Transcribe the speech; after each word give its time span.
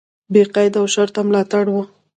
بې 0.31 0.43
قید 0.53 0.73
او 0.79 0.85
شرطه 0.93 1.21
ملاتړ 1.27 1.65
و. 1.69 1.75